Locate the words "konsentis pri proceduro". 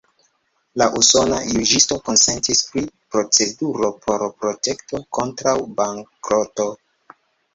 2.07-3.91